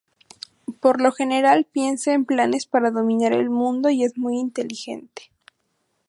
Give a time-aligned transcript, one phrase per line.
[0.79, 5.29] Por lo general piensa en planes para dominar el mundo y es muy inteligente.